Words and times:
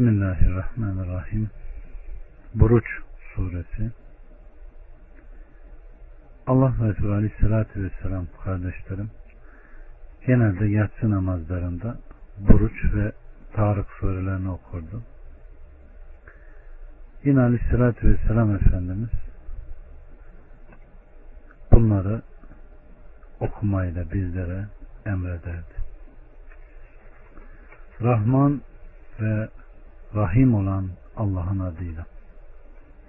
Bismillahirrahmanirrahim. 0.00 1.50
Buruç 2.54 2.84
suresi. 3.34 3.90
Allah 6.46 6.74
Resulü 6.82 7.12
Aleyhisselatü 7.12 7.82
Vesselam 7.84 8.26
kardeşlerim 8.44 9.10
genelde 10.26 10.66
yatsı 10.66 11.10
namazlarında 11.10 11.98
Buruç 12.38 12.94
ve 12.94 13.12
Tarık 13.52 13.86
surelerini 14.00 14.50
okurdu. 14.50 15.02
Yine 17.24 17.40
Aleyhisselatü 17.40 18.08
Vesselam 18.08 18.54
Efendimiz 18.54 19.10
bunları 21.72 22.22
okumayla 23.40 24.12
bizlere 24.12 24.66
emrederdi. 25.06 25.74
Rahman 28.02 28.60
ve 29.20 29.48
Rahim 30.14 30.54
olan 30.54 30.88
Allah'ın 31.16 31.58
adıyla. 31.58 32.06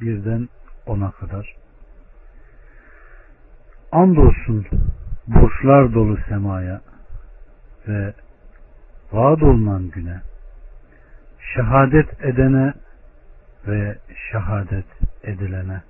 Birden 0.02 0.50
ona 0.86 1.12
kadar. 1.12 1.55
Andolsun 3.91 4.66
burçlar 5.27 5.94
dolu 5.94 6.18
semaya 6.30 6.82
ve 7.88 8.14
vaad 9.12 9.41
olunan 9.41 9.90
güne 9.90 10.22
şehadet 11.55 12.24
edene 12.24 12.74
ve 13.68 13.98
şehadet 14.32 14.86
edilene 15.24 15.82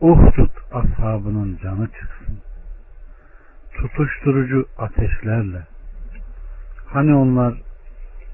Uhdud 0.00 0.50
ashabının 0.72 1.58
canı 1.62 1.86
çıksın. 1.86 2.38
Tutuşturucu 3.72 4.68
ateşlerle 4.78 5.62
hani 6.86 7.14
onlar 7.14 7.54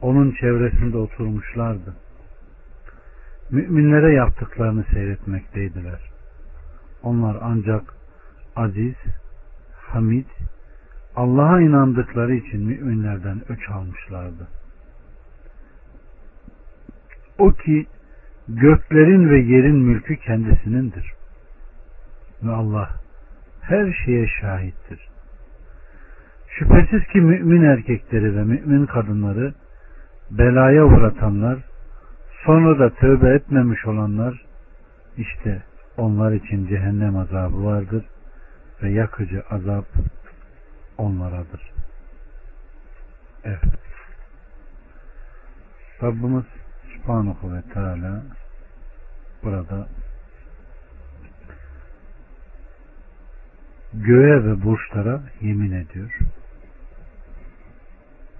onun 0.02 0.30
çevresinde 0.32 0.96
oturmuşlardı. 0.96 1.94
Müminlere 3.50 4.14
yaptıklarını 4.14 4.84
seyretmekteydiler. 4.84 6.00
Onlar 7.02 7.36
ancak 7.42 7.94
aziz, 8.56 8.94
hamid, 9.72 10.26
Allah'a 11.16 11.60
inandıkları 11.60 12.34
için 12.34 12.60
müminlerden 12.60 13.42
öç 13.48 13.70
almışlardı. 13.70 14.48
O 17.38 17.52
ki 17.52 17.86
göklerin 18.48 19.30
ve 19.30 19.40
yerin 19.40 19.76
mülkü 19.76 20.16
kendisinindir. 20.16 21.12
Ve 22.42 22.50
Allah 22.50 22.90
her 23.60 23.92
şeye 24.04 24.26
şahittir. 24.40 25.08
Şüphesiz 26.48 27.06
ki 27.06 27.20
mümin 27.20 27.62
erkekleri 27.62 28.36
ve 28.36 28.44
mümin 28.44 28.86
kadınları 28.86 29.54
belaya 30.30 30.84
uğratanlar, 30.84 31.58
sonra 32.44 32.78
da 32.78 32.94
tövbe 32.94 33.34
etmemiş 33.34 33.86
olanlar, 33.86 34.44
işte 35.16 35.62
onlar 35.96 36.32
için 36.32 36.66
cehennem 36.66 37.16
azabı 37.16 37.64
vardır 37.64 38.04
ve 38.82 38.90
yakıcı 38.90 39.42
azap 39.50 39.84
onlaradır. 40.98 41.72
Evet. 43.44 43.62
Rabbimiz 46.02 46.44
Subhanahu 46.94 47.54
ve 47.54 47.62
Teala 47.62 48.22
burada 49.42 49.88
göğe 53.94 54.44
ve 54.44 54.62
burçlara 54.64 55.20
yemin 55.40 55.72
ediyor. 55.72 56.18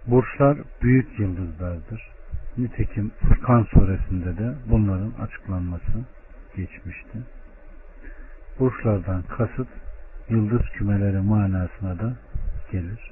Burçlar 0.07 0.59
büyük 0.83 1.19
yıldızlardır. 1.19 2.11
Nitekim 2.59 3.11
Furkan 3.21 3.63
suresinde 3.63 4.39
de 4.39 4.55
bunların 4.67 5.13
açıklanması 5.21 6.05
geçmişti. 6.57 7.19
Burçlardan 8.59 9.23
kasıt 9.23 9.69
yıldız 10.29 10.63
kümeleri 10.73 11.21
manasına 11.21 11.99
da 11.99 12.13
gelir. 12.73 13.11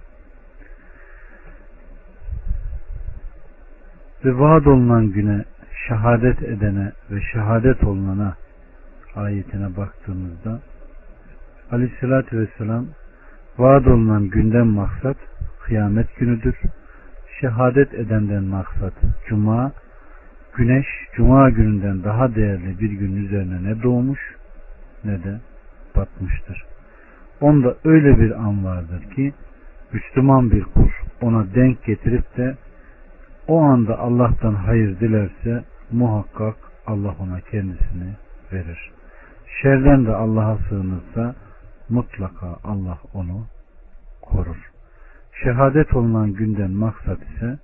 Ve 4.25 4.39
vaad 4.39 4.65
olunan 4.65 5.13
güne 5.13 5.45
şehadet 5.89 6.43
edene 6.43 6.93
ve 7.11 7.21
şehadet 7.33 7.85
olunana 7.85 8.37
ayetine 9.17 9.77
baktığımızda 9.77 10.61
Aleyhisselatü 11.71 12.39
Vesselam 12.39 12.87
vaad 13.59 13.85
olunan 13.85 14.29
günden 14.29 14.67
maksat 14.67 15.17
kıyamet 15.65 16.17
günüdür 16.17 16.57
şehadet 17.41 17.95
edenden 17.95 18.45
maksat 18.45 18.93
cuma, 19.29 19.73
güneş 20.55 20.87
cuma 21.17 21.51
gününden 21.51 22.05
daha 22.05 22.35
değerli 22.35 22.81
bir 22.81 22.91
gün 22.91 23.25
üzerine 23.25 23.71
ne 23.71 23.83
doğmuş 23.83 24.21
ne 25.05 25.25
de 25.25 25.41
batmıştır. 25.97 26.65
Onda 27.41 27.77
öyle 27.85 28.19
bir 28.19 28.31
an 28.31 28.65
vardır 28.65 29.11
ki 29.15 29.33
Müslüman 29.93 30.51
bir 30.51 30.65
kul 30.65 30.91
ona 31.21 31.55
denk 31.55 31.85
getirip 31.85 32.37
de 32.37 32.57
o 33.49 33.61
anda 33.61 33.99
Allah'tan 33.99 34.55
hayır 34.55 35.01
dilerse 35.01 35.65
muhakkak 35.93 36.57
Allah 36.87 37.15
ona 37.21 37.41
kendisini 37.41 38.15
verir. 38.53 38.91
Şerden 39.63 40.07
de 40.07 40.15
Allah'a 40.15 40.59
sığınırsa 40.69 41.35
mutlaka 41.89 42.47
Allah 42.65 42.99
onu 43.15 43.47
korur. 44.23 44.70
Şehadet 45.43 45.95
olunan 45.95 46.33
günden 46.33 46.71
maksat 46.71 47.19
ise 47.23 47.59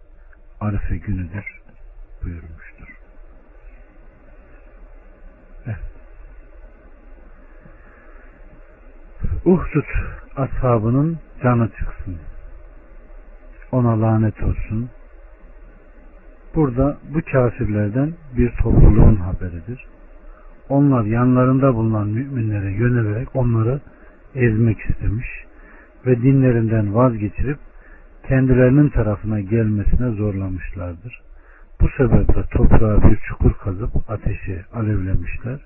Arife 0.60 0.96
günüdür 0.96 1.60
buyurmuştur. 2.24 2.98
Evet. 5.66 5.76
Uhdud 9.44 9.84
ashabının 10.36 11.18
canı 11.42 11.68
çıksın. 11.68 12.16
Ona 13.72 14.00
lanet 14.00 14.42
olsun. 14.42 14.90
Burada 16.54 16.98
bu 17.14 17.20
kafirlerden 17.32 18.14
bir 18.36 18.50
topluluğun 18.50 19.16
haberidir. 19.16 19.86
Onlar 20.68 21.04
yanlarında 21.04 21.74
bulunan 21.74 22.08
müminlere 22.08 22.70
yönelerek 22.70 23.36
onları 23.36 23.80
ezmek 24.34 24.80
istemiş 24.80 25.26
ve 26.06 26.22
dinlerinden 26.22 26.94
vazgeçirip 26.94 27.58
kendilerinin 28.28 28.88
tarafına 28.88 29.40
gelmesine 29.40 30.10
zorlamışlardır. 30.10 31.22
Bu 31.80 31.88
sebeple 31.88 32.42
toprağa 32.50 33.02
bir 33.02 33.16
çukur 33.16 33.52
kazıp 33.52 34.10
ateşi 34.10 34.64
alevlemişler 34.74 35.60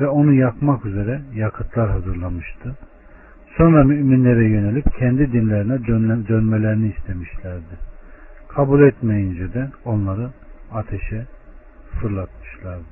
ve 0.00 0.08
onu 0.08 0.32
yakmak 0.32 0.86
üzere 0.86 1.20
yakıtlar 1.34 1.90
hazırlamıştı. 1.90 2.76
Sonra 3.56 3.84
müminlere 3.84 4.44
yönelip 4.44 4.94
kendi 4.98 5.32
dinlerine 5.32 5.86
dönmelerini 6.28 6.94
istemişlerdi. 6.98 7.90
Kabul 8.48 8.82
etmeyince 8.82 9.54
de 9.54 9.68
onları 9.84 10.30
ateşe 10.72 11.26
fırlatmışlardı. 12.00 12.84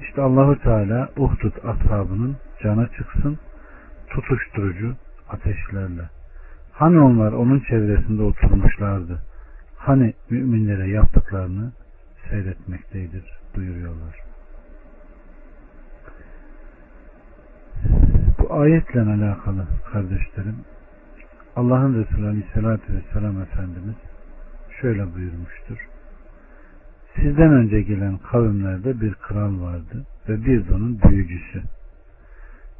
İşte 0.00 0.22
Allahu 0.22 0.58
Teala 0.62 1.08
Uhdud 1.16 1.52
ashabının 1.64 2.36
cana 2.62 2.86
çıksın 2.86 3.38
tutuşturucu 4.10 4.94
ateşlerle. 5.28 6.02
Hani 6.72 7.00
onlar 7.00 7.32
onun 7.32 7.60
çevresinde 7.60 8.22
oturmuşlardı. 8.22 9.22
Hani 9.76 10.14
müminlere 10.30 10.88
yaptıklarını 10.88 11.72
seyretmekteydir 12.30 13.24
buyuruyorlar. 13.56 14.20
Bu 18.38 18.54
ayetle 18.54 19.00
alakalı 19.00 19.66
kardeşlerim 19.92 20.56
Allah'ın 21.56 22.04
Resulü 22.04 22.26
Aleyhisselatü 22.26 22.94
Vesselam 22.94 23.42
Efendimiz 23.42 23.96
şöyle 24.80 25.14
buyurmuştur. 25.14 25.88
Sizden 27.16 27.52
önce 27.52 27.82
gelen 27.82 28.18
kavimlerde 28.18 29.00
bir 29.00 29.14
kral 29.14 29.60
vardı 29.60 30.06
ve 30.28 30.44
bir 30.44 30.68
de 30.68 30.74
onun 30.74 31.02
büyücüsü. 31.02 31.62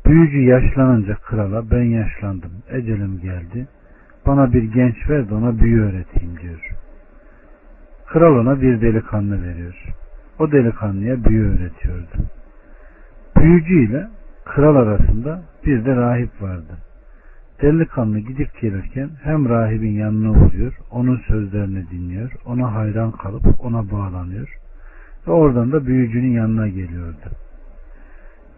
Büyücü 0.08 0.40
yaşlanınca 0.40 1.14
krala 1.14 1.70
ben 1.70 1.82
yaşlandım, 1.82 2.52
ecelim 2.70 3.20
geldi. 3.20 3.68
Bana 4.26 4.52
bir 4.52 4.62
genç 4.62 5.10
ver 5.10 5.28
de 5.28 5.34
ona 5.34 5.60
büyü 5.60 5.82
öğreteyim 5.82 6.38
diyor. 6.42 6.70
Kral 8.06 8.34
ona 8.36 8.60
bir 8.60 8.80
delikanlı 8.80 9.42
veriyor. 9.42 9.84
O 10.38 10.52
delikanlıya 10.52 11.24
büyü 11.24 11.48
öğretiyordu. 11.48 12.08
Büyücü 13.36 13.84
ile 13.84 14.08
kral 14.44 14.76
arasında 14.76 15.42
bir 15.66 15.84
de 15.84 15.96
rahip 15.96 16.42
vardı. 16.42 16.78
Delikanlı 17.62 18.18
gidip 18.18 18.60
gelirken 18.60 19.10
hem 19.22 19.48
rahibin 19.48 19.92
yanına 19.92 20.30
uğruyor, 20.30 20.78
onun 20.90 21.16
sözlerini 21.16 21.90
dinliyor, 21.90 22.32
ona 22.46 22.74
hayran 22.74 23.10
kalıp 23.10 23.64
ona 23.64 23.90
bağlanıyor 23.90 24.58
ve 25.26 25.32
oradan 25.32 25.72
da 25.72 25.86
büyücünün 25.86 26.32
yanına 26.32 26.68
geliyordu. 26.68 27.30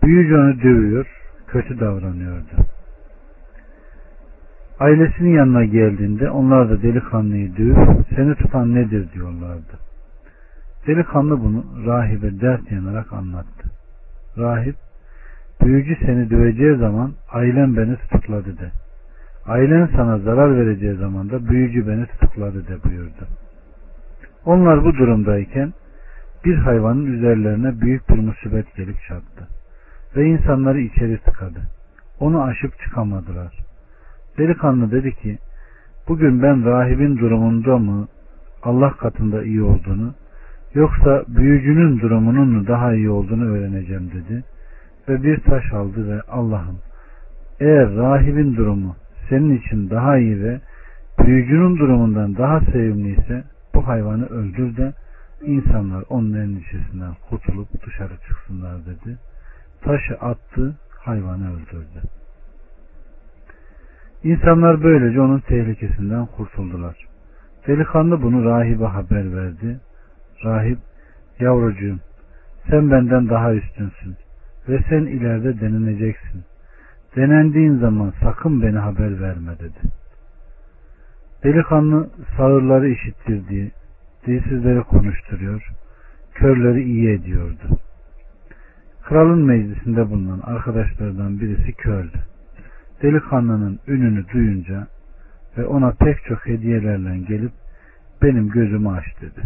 Büyücü 0.02 0.34
onu 0.34 0.62
dövüyor, 0.62 1.19
kötü 1.52 1.80
davranıyordu. 1.80 2.54
Ailesinin 4.80 5.34
yanına 5.34 5.64
geldiğinde 5.64 6.30
onlar 6.30 6.70
da 6.70 6.82
delikanlıyı 6.82 7.56
dövüp 7.56 8.06
seni 8.16 8.34
tutan 8.34 8.74
nedir 8.74 9.12
diyorlardı. 9.12 9.78
Delikanlı 10.86 11.40
bunu 11.40 11.64
rahibe 11.86 12.40
dert 12.40 12.72
yanarak 12.72 13.12
anlattı. 13.12 13.70
Rahip, 14.38 14.76
büyücü 15.62 15.96
seni 16.06 16.30
döveceği 16.30 16.76
zaman 16.76 17.12
ailen 17.32 17.76
beni 17.76 17.96
tutukladı 17.96 18.58
de. 18.58 18.70
Ailen 19.46 19.88
sana 19.96 20.18
zarar 20.18 20.56
vereceği 20.56 20.94
zaman 20.94 21.30
da 21.30 21.48
büyücü 21.48 21.88
beni 21.88 22.06
tutukladı 22.06 22.68
de 22.68 22.84
buyurdu. 22.84 23.26
Onlar 24.44 24.84
bu 24.84 24.94
durumdayken 24.94 25.72
bir 26.44 26.56
hayvanın 26.56 27.06
üzerlerine 27.06 27.80
büyük 27.80 28.08
bir 28.08 28.18
musibet 28.18 28.76
gelip 28.76 28.96
çattı. 29.08 29.59
Ve 30.16 30.26
insanları 30.26 30.80
içeri 30.80 31.18
tıkadı. 31.18 31.60
Onu 32.20 32.42
aşıp 32.42 32.78
çıkamadılar. 32.78 33.58
Delikanlı 34.38 34.90
dedi 34.90 35.14
ki, 35.14 35.38
bugün 36.08 36.42
ben 36.42 36.64
rahibin 36.64 37.18
durumunda 37.18 37.78
mı 37.78 38.08
Allah 38.62 38.90
katında 38.90 39.42
iyi 39.42 39.62
olduğunu, 39.62 40.14
yoksa 40.74 41.24
büyücünün 41.28 42.00
durumunun 42.00 42.48
mu 42.48 42.66
daha 42.66 42.94
iyi 42.94 43.10
olduğunu 43.10 43.44
öğreneceğim 43.44 44.10
dedi. 44.14 44.44
Ve 45.08 45.22
bir 45.22 45.40
taş 45.40 45.72
aldı 45.72 46.08
ve 46.08 46.22
Allah'ım 46.22 46.78
eğer 47.60 47.96
rahibin 47.96 48.56
durumu 48.56 48.96
senin 49.28 49.58
için 49.58 49.90
daha 49.90 50.18
iyi 50.18 50.42
ve 50.42 50.60
büyücünün 51.26 51.76
durumundan 51.76 52.36
daha 52.36 52.60
sevimliyse 52.60 53.44
bu 53.74 53.88
hayvanı 53.88 54.26
öldür 54.26 54.76
de 54.76 54.92
insanlar 55.42 56.04
onun 56.08 56.32
endişesinden 56.32 57.14
kurtulup 57.28 57.86
dışarı 57.86 58.16
çıksınlar 58.28 58.86
dedi. 58.86 59.18
Taşı 59.82 60.14
attı, 60.14 60.76
hayvanı 60.98 61.54
öldürdü. 61.54 62.02
İnsanlar 64.24 64.82
böylece 64.82 65.20
onun 65.20 65.40
tehlikesinden 65.40 66.26
kurtuldular. 66.26 66.96
Delikanlı 67.66 68.22
bunu 68.22 68.44
rahibe 68.44 68.84
haber 68.84 69.36
verdi. 69.36 69.80
Rahip, 70.44 70.78
yavrucuğum 71.40 71.98
sen 72.70 72.90
benden 72.90 73.28
daha 73.28 73.54
üstünsün 73.54 74.16
ve 74.68 74.78
sen 74.88 75.00
ileride 75.00 75.60
deneneceksin. 75.60 76.44
Denendiğin 77.16 77.78
zaman 77.78 78.12
sakın 78.22 78.62
beni 78.62 78.78
haber 78.78 79.20
verme 79.20 79.58
dedi. 79.58 79.78
Delikanlı 81.44 82.10
sağırları 82.36 82.88
işittirdiği, 82.88 83.70
dilsizleri 84.26 84.82
konuşturuyor, 84.82 85.72
körleri 86.34 86.82
iyi 86.82 87.10
ediyordu. 87.10 87.78
Kralın 89.02 89.44
meclisinde 89.44 90.10
bulunan 90.10 90.40
arkadaşlardan 90.40 91.40
birisi 91.40 91.72
kördü. 91.72 92.18
Delikanlının 93.02 93.80
ününü 93.88 94.28
duyunca 94.28 94.86
ve 95.58 95.66
ona 95.66 95.90
pek 95.90 96.24
çok 96.24 96.46
hediyelerle 96.46 97.18
gelip 97.18 97.52
benim 98.22 98.48
gözümü 98.48 98.88
aç 98.88 99.04
dedi. 99.20 99.42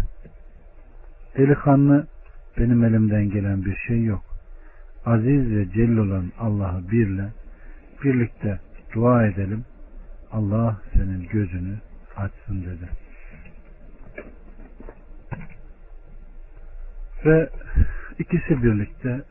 Delikanlı 1.37 2.07
benim 2.59 2.85
elimden 2.85 3.31
gelen 3.31 3.65
bir 3.65 3.77
şey 3.77 4.05
yok. 4.05 4.23
Aziz 5.07 5.51
ve 5.51 5.71
celil 5.71 5.97
olan 5.97 6.33
Allah'ı 6.39 6.91
birle 6.91 7.33
birlikte 8.05 8.61
dua 8.95 9.27
edelim. 9.27 9.65
Allah 10.33 10.81
senin 10.93 11.29
gözünü 11.29 11.75
açsın 12.17 12.63
dedi. 12.63 12.89
Ve 17.25 17.51
ikisi 18.19 18.63
birlikte 18.63 19.23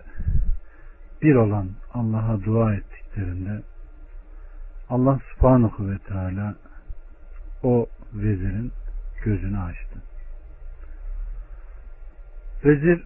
bir 1.23 1.35
olan 1.35 1.69
Allah'a 1.93 2.43
dua 2.43 2.73
ettiklerinde 2.73 3.61
Allah 4.89 5.19
subhanahu 5.33 5.91
ve 5.91 5.97
teala 5.97 6.55
o 7.63 7.87
vezirin 8.13 8.71
gözünü 9.23 9.59
açtı. 9.59 9.99
Vezir 12.65 13.03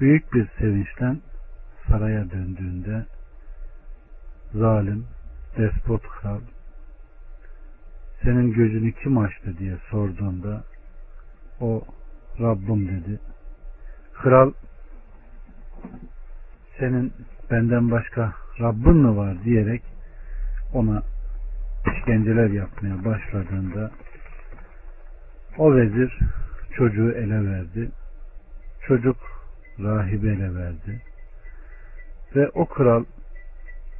büyük 0.00 0.34
bir 0.34 0.48
sevinçle 0.58 1.16
saraya 1.88 2.30
döndüğünde 2.30 3.06
zalim, 4.54 5.06
despot 5.58 6.02
kral 6.02 6.40
senin 8.22 8.52
gözünü 8.52 8.92
kim 8.92 9.18
açtı 9.18 9.58
diye 9.58 9.76
sorduğunda 9.90 10.64
o 11.60 11.84
Rabbim 12.40 12.88
dedi. 12.88 13.20
Kral 14.12 14.52
senin 16.78 17.12
benden 17.50 17.90
başka 17.90 18.32
Rabbin 18.60 18.96
mi 18.96 19.16
var 19.16 19.44
diyerek 19.44 19.82
ona 20.72 21.02
işkenceler 21.86 22.50
yapmaya 22.50 23.04
başladığında 23.04 23.90
o 25.58 25.74
vezir 25.74 26.18
çocuğu 26.76 27.12
ele 27.12 27.50
verdi. 27.50 27.90
Çocuk 28.86 29.16
rahibe 29.80 30.28
ele 30.28 30.54
verdi. 30.54 31.02
Ve 32.36 32.48
o 32.48 32.66
kral 32.66 33.04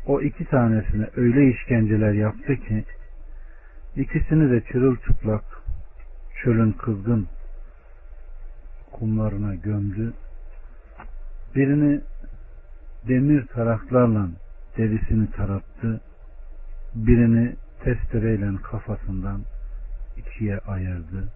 o 0.07 0.21
iki 0.21 0.45
tanesine 0.45 1.07
öyle 1.17 1.51
işkenceler 1.51 2.13
yaptı 2.13 2.57
ki 2.57 2.85
ikisini 3.97 4.51
de 4.51 4.61
çırılçıplak 4.61 5.45
çölün 6.43 6.73
kızgın 6.73 7.29
kumlarına 8.93 9.55
gömdü. 9.55 10.13
Birini 11.55 12.01
demir 13.09 13.47
taraklarla 13.47 14.29
derisini 14.77 15.31
tarattı. 15.31 16.01
Birini 16.95 17.57
testereyle 17.85 18.57
kafasından 18.63 19.41
ikiye 20.17 20.59
ayırdı. 20.59 21.29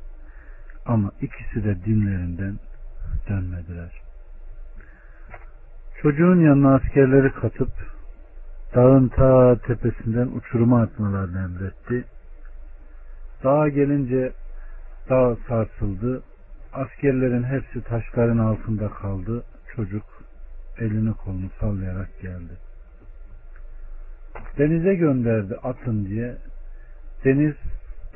Ama 0.86 1.10
ikisi 1.20 1.64
de 1.64 1.84
dinlerinden 1.84 2.58
dönmediler. 3.28 4.02
Çocuğun 6.02 6.40
yanına 6.40 6.74
askerleri 6.74 7.32
katıp 7.32 7.70
dağın 8.74 9.08
ta 9.08 9.58
tepesinden 9.58 10.26
uçuruma 10.26 10.82
atmalarını 10.82 11.38
emretti. 11.38 12.04
Dağa 13.44 13.68
gelince 13.68 14.32
dağ 15.10 15.36
sarsıldı. 15.48 16.22
Askerlerin 16.72 17.42
hepsi 17.42 17.82
taşların 17.82 18.38
altında 18.38 18.88
kaldı. 18.88 19.44
Çocuk 19.76 20.04
elini 20.78 21.14
kolunu 21.14 21.50
sallayarak 21.60 22.20
geldi. 22.20 22.52
Denize 24.58 24.94
gönderdi 24.94 25.56
atın 25.56 26.06
diye. 26.06 26.36
Deniz 27.24 27.54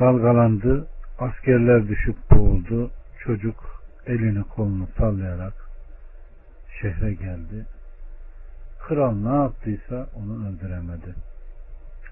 dalgalandı. 0.01 0.87
Askerler 1.19 1.89
düşüp 1.89 2.17
boğuldu. 2.31 2.91
Çocuk 3.19 3.83
elini 4.07 4.45
kolunu 4.45 4.89
sallayarak 4.99 5.55
şehre 6.81 7.15
geldi. 7.15 7.67
Kral 8.89 9.13
ne 9.13 9.43
yaptıysa 9.43 10.09
onu 10.15 10.49
öldüremedi. 10.49 11.15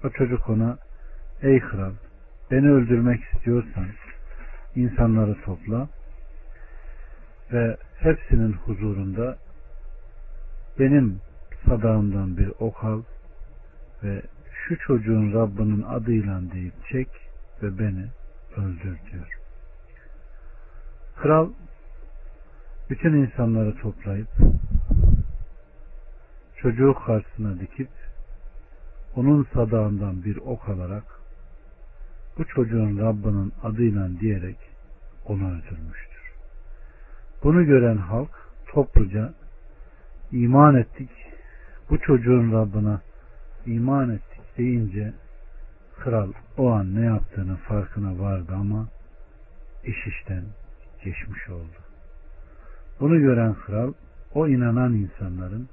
O 0.03 0.09
çocuk 0.09 0.49
ona 0.49 0.77
ey 1.41 1.59
kral 1.59 1.91
beni 2.51 2.71
öldürmek 2.71 3.23
istiyorsan 3.23 3.87
insanları 4.75 5.41
topla 5.41 5.87
ve 7.53 7.77
hepsinin 7.99 8.53
huzurunda 8.53 9.37
benim 10.79 11.21
sadağımdan 11.65 12.37
bir 12.37 12.51
ok 12.59 12.83
al 12.83 13.01
ve 14.03 14.21
şu 14.51 14.77
çocuğun 14.79 15.33
Rabbinin 15.33 15.81
adıyla 15.81 16.41
deyip 16.53 16.73
çek 16.91 17.07
ve 17.63 17.79
beni 17.79 18.05
öldür 18.57 18.97
diyor. 19.11 19.39
Kral 21.15 21.49
bütün 22.89 23.13
insanları 23.13 23.75
toplayıp 23.75 24.27
çocuğu 26.55 26.95
karşısına 27.05 27.59
dikip 27.59 27.89
onun 29.15 29.47
sadağından 29.53 30.23
bir 30.23 30.37
ok 30.37 30.69
alarak 30.69 31.03
bu 32.37 32.45
çocuğun 32.45 32.99
Rabbinin 32.99 33.53
adıyla 33.63 34.19
diyerek 34.19 34.57
onu 35.25 35.47
öldürmüştür. 35.47 36.33
Bunu 37.43 37.65
gören 37.65 37.97
halk 37.97 38.29
topluca 38.67 39.33
iman 40.31 40.75
ettik 40.75 41.09
bu 41.89 41.99
çocuğun 41.99 42.51
Rabbine 42.51 42.97
iman 43.65 44.09
ettik 44.09 44.57
deyince 44.57 45.13
kral 45.99 46.31
o 46.57 46.71
an 46.71 46.95
ne 46.95 47.05
yaptığının 47.05 47.55
farkına 47.55 48.19
vardı 48.19 48.51
ama 48.55 48.87
iş 49.83 50.07
işten 50.07 50.43
geçmiş 51.03 51.49
oldu. 51.49 51.77
Bunu 52.99 53.19
gören 53.19 53.53
kral 53.53 53.93
o 54.33 54.47
inanan 54.47 54.93
insanların 54.93 55.69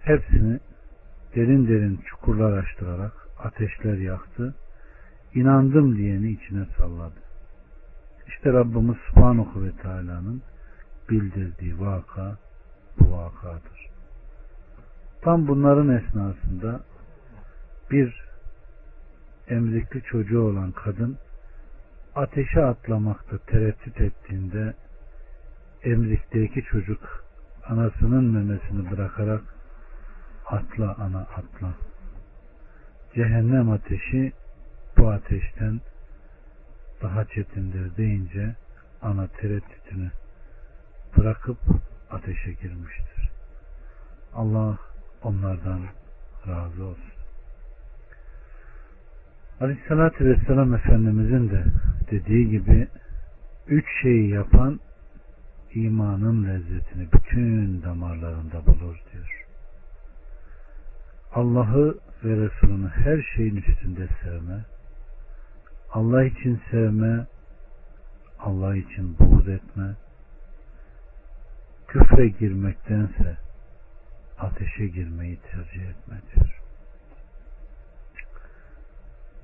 hepsini 0.00 0.60
derin 1.34 1.68
derin 1.68 2.00
çukurlar 2.06 2.58
açtırarak 2.58 3.12
ateşler 3.38 3.98
yaktı. 3.98 4.54
İnandım 5.34 5.96
diyeni 5.96 6.30
içine 6.30 6.66
salladı. 6.78 7.20
İşte 8.28 8.52
Rabbimiz 8.52 8.96
Subhanahu 8.96 9.64
ve 9.64 9.72
Teala'nın 9.82 10.42
bildirdiği 11.10 11.80
vaka 11.80 12.36
bu 13.00 13.12
vakadır. 13.12 13.88
Tam 15.22 15.48
bunların 15.48 15.88
esnasında 15.88 16.80
bir 17.90 18.24
emzikli 19.48 20.02
çocuğu 20.02 20.42
olan 20.42 20.72
kadın 20.72 21.18
ateşe 22.14 22.64
atlamakta 22.64 23.38
tereddüt 23.38 24.00
ettiğinde 24.00 24.74
emrikteki 25.82 26.62
çocuk 26.62 27.24
anasının 27.66 28.24
memesini 28.24 28.90
bırakarak 28.90 29.42
atla 30.46 30.94
ana 30.94 31.20
atla. 31.20 31.74
Cehennem 33.14 33.70
ateşi 33.70 34.32
bu 34.98 35.10
ateşten 35.10 35.80
daha 37.02 37.24
çetindir 37.24 37.96
deyince 37.96 38.56
ana 39.02 39.26
tereddütünü 39.26 40.10
bırakıp 41.16 41.58
ateşe 42.10 42.52
girmiştir. 42.52 43.30
Allah 44.34 44.78
onlardan 45.22 45.80
razı 46.48 46.84
olsun. 46.84 47.12
Aleyhissalatü 49.60 50.24
Vesselam 50.24 50.74
Efendimizin 50.74 51.50
de 51.50 51.64
dediği 52.10 52.50
gibi 52.50 52.88
üç 53.68 53.86
şeyi 54.02 54.30
yapan 54.30 54.80
imanın 55.74 56.48
lezzetini 56.48 57.08
bütün 57.12 57.82
damarlarında 57.82 58.66
bulur 58.66 58.96
diyor. 59.12 59.46
Allah'ı 61.34 61.98
ve 62.24 62.36
Resulünü 62.36 62.88
her 62.88 63.22
şeyin 63.36 63.56
üstünde 63.56 64.08
sevme, 64.22 64.64
Allah 65.92 66.24
için 66.24 66.60
sevme, 66.70 67.26
Allah 68.38 68.76
için 68.76 69.18
buğz 69.18 69.48
etme, 69.48 69.94
küfre 71.88 72.28
girmektense 72.28 73.36
ateşe 74.38 74.86
girmeyi 74.86 75.36
tercih 75.36 75.88
etme 75.88 76.16
diyor. 76.34 76.60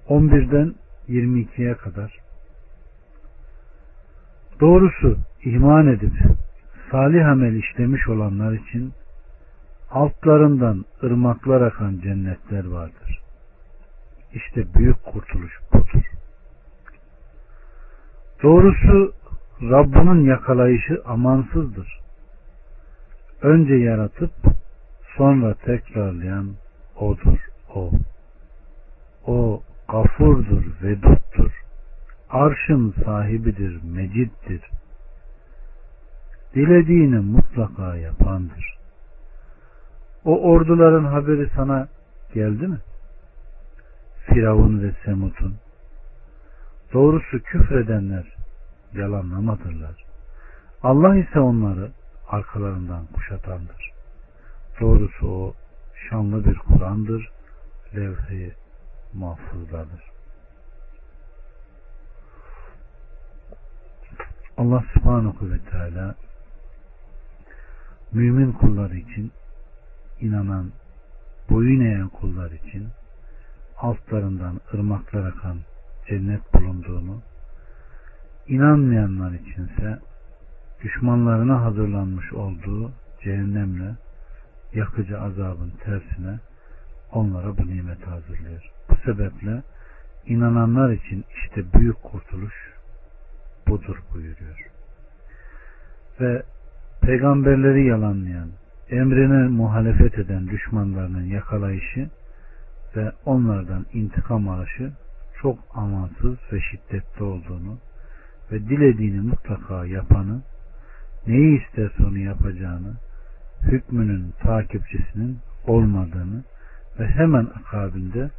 11'den 0.09 0.75
22'ye 1.09 1.75
kadar 1.75 2.19
Doğrusu 4.61 5.19
iman 5.45 5.87
edip 5.87 6.13
salih 6.91 7.29
amel 7.29 7.55
işlemiş 7.55 8.09
olanlar 8.09 8.53
için 8.53 8.93
altlarından 9.91 10.85
ırmaklar 11.03 11.61
akan 11.61 12.01
cennetler 12.03 12.65
vardır. 12.65 13.21
İşte 14.35 14.75
büyük 14.75 15.05
kurtuluş 15.05 15.53
budur. 15.73 16.05
Doğrusu 18.43 19.13
Rabbinin 19.63 20.25
yakalayışı 20.25 21.03
amansızdır. 21.07 22.04
Önce 23.45 23.75
yaratıp 23.75 24.33
sonra 25.17 25.55
tekrarlayan 25.55 26.55
O'dur, 26.97 27.39
O. 27.75 27.91
O 29.27 29.63
gafurdur, 29.89 30.65
veduttur. 30.83 31.63
Arşın 32.31 32.95
sahibidir, 33.05 33.81
meciddir. 33.83 34.71
Dilediğini 36.55 37.19
mutlaka 37.19 37.97
yapandır. 37.97 38.77
O 40.25 40.43
orduların 40.43 41.05
haberi 41.05 41.51
sana 41.57 41.89
geldi 42.35 42.67
mi? 42.67 42.79
Firavun 44.27 44.83
ve 44.83 44.93
Semut'un. 45.05 45.55
Doğrusu 46.93 47.43
küfredenler 47.43 48.35
yalanlamadırlar. 48.93 50.05
Allah 50.83 51.17
ise 51.17 51.41
onları 51.41 51.91
arkalarından 52.35 53.07
kuşatandır. 53.07 53.91
Doğrusu 54.81 55.29
o 55.29 55.55
şanlı 56.11 56.45
bir 56.45 56.59
Kur'an'dır. 56.59 57.31
Levh-i 57.97 58.55
mahfuzdadır. 59.15 60.03
Allah 64.57 64.85
subhanahu 64.95 65.51
ve 65.51 65.59
teala 65.71 66.15
mümin 68.13 68.53
kullar 68.53 68.91
için 68.91 69.33
inanan, 70.21 70.73
boyun 71.51 71.81
eğen 71.81 72.09
kullar 72.09 72.51
için 72.51 72.89
altlarından 73.79 74.61
ırmaklar 74.75 75.27
akan 75.27 75.59
cennet 76.09 76.55
bulunduğunu, 76.55 77.23
inanmayanlar 78.49 79.33
içinse 79.33 79.99
düşmanlarına 80.85 81.65
hazırlanmış 81.65 82.33
olduğu 82.33 82.93
cehennemle 83.23 83.95
yakıcı 84.75 85.21
azabın 85.21 85.73
tersine 85.85 86.39
onlara 87.13 87.59
bu 87.59 87.67
nimeti 87.67 88.05
hazırlıyor. 88.05 88.71
Bu 88.91 88.97
sebeple 88.97 89.63
inananlar 90.27 90.91
için 90.91 91.25
işte 91.35 91.65
büyük 91.75 92.03
kurtuluş 92.03 92.55
budur 93.69 94.03
buyuruyor. 94.15 94.71
Ve 96.21 96.43
peygamberleri 97.01 97.87
yalanlayan, 97.87 98.49
emrine 98.91 99.49
muhalefet 99.49 100.19
eden 100.19 100.49
düşmanlarının 100.49 101.25
yakalayışı 101.25 102.11
ve 102.97 103.13
onlardan 103.25 103.87
intikam 103.93 104.49
alışı 104.49 104.93
çok 105.43 105.59
amansız 105.75 106.37
ve 106.53 106.61
şiddetli 106.61 107.25
olduğunu 107.25 107.79
ve 108.53 108.61
dilediğini 108.61 109.21
mutlaka 109.21 109.87
yapanı, 109.87 110.43
neyi 111.27 111.63
isterse 111.63 112.05
onu 112.05 112.19
yapacağını, 112.19 112.95
hükmünün 113.63 114.33
takipçisinin 114.43 115.39
olmadığını 115.67 116.45
ve 116.99 117.07
hemen 117.07 117.45
akabinde 117.45 118.31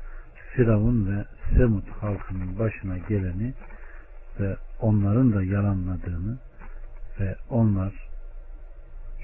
Firavun 0.55 1.07
ve 1.11 1.25
Semut 1.57 1.89
halkının 1.89 2.59
başına 2.59 2.97
geleni 2.97 3.53
ve 4.39 4.55
onların 4.79 5.33
da 5.33 5.43
yalanladığını 5.43 6.37
ve 7.19 7.35
onlar 7.49 7.93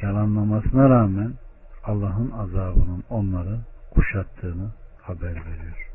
yalanlamasına 0.01 0.89
rağmen 0.89 1.34
Allah'ın 1.84 2.32
azabının 2.32 3.03
onları 3.10 3.60
kuşattığını 3.91 4.72
haber 5.01 5.36
veriyor. 5.36 5.89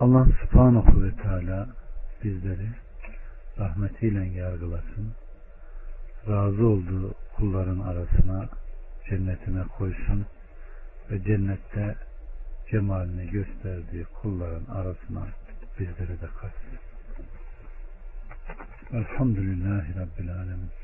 Allah 0.00 0.26
subhanahu 0.40 1.02
ve 1.02 1.16
teala 1.16 1.68
bizleri 2.24 2.68
rahmetiyle 3.58 4.24
yargılasın. 4.24 5.12
Razı 6.28 6.66
olduğu 6.66 7.14
kulların 7.36 7.80
arasına 7.80 8.48
cennetine 9.08 9.62
koysun 9.78 10.26
ve 11.10 11.22
cennette 11.22 11.96
cemalini 12.70 13.30
gösterdiği 13.30 14.04
kulların 14.04 14.74
arasına 14.74 15.28
bizleri 15.78 16.20
de 16.20 16.26
katsın. 16.40 16.78
Elhamdülillahi 18.92 19.94
Rabbil 19.96 20.34
Alemin. 20.34 20.81